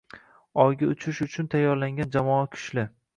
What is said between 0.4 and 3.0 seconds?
oyga uchish uchun tayyorlangan jamoaga kuchli